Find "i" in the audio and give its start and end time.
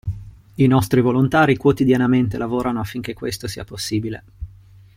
0.55-0.65